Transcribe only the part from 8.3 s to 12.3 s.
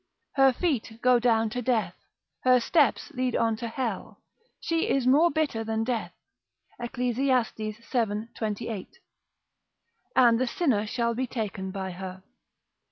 28.) and the sinner shall be taken by her.